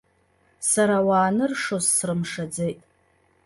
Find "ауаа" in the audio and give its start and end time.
0.99-1.27